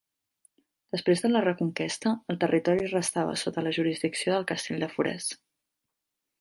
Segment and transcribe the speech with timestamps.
[0.95, 5.33] Després de la Reconquesta, el territori restava sota la jurisdicció del castell de Forès.